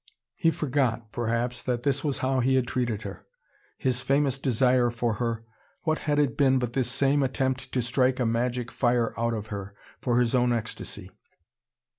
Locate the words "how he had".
2.25-2.65